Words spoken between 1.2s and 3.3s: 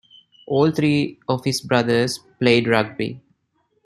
of his brothers played rugby.